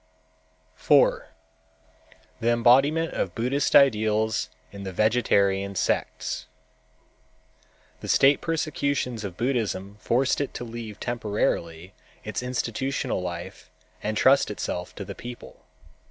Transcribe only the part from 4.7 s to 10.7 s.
in the Vegetarian sects The state persecutions of Buddhism forced it to